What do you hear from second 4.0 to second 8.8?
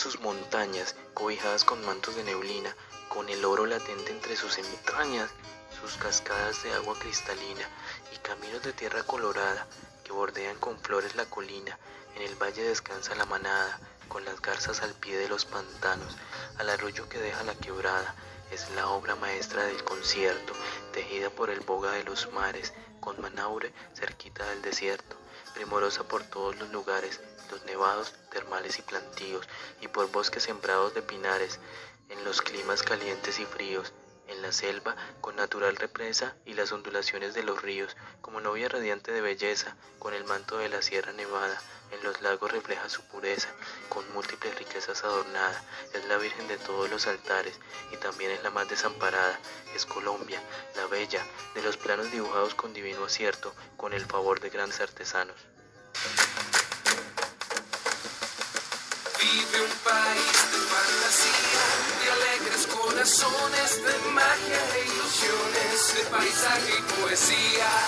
entre sus entrañas, sus cascadas de agua cristalina y caminos de